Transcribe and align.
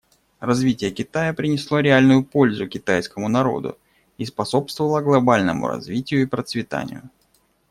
Развитие 0.39 0.89
Китая 0.89 1.31
принесло 1.31 1.77
реальную 1.79 2.23
пользу 2.25 2.65
китайскому 2.67 3.29
народу 3.29 3.77
и 4.17 4.25
способствовало 4.25 4.99
глобальному 5.01 5.67
развитию 5.67 6.23
и 6.23 6.25
процветанию. 6.25 7.11